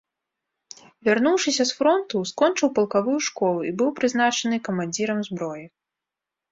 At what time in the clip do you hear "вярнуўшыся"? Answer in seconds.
1.07-1.63